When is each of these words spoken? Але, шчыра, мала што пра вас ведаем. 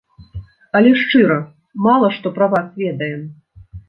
Але, 0.77 0.93
шчыра, 1.01 1.37
мала 1.87 2.07
што 2.15 2.31
пра 2.39 2.47
вас 2.55 2.65
ведаем. 2.83 3.21